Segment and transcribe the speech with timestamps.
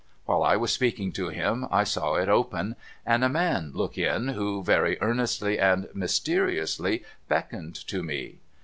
[0.25, 4.29] While I was speaking to him, I saw it open, and a man look in,
[4.29, 8.39] who very earnestly and mysteriously beckoned to me.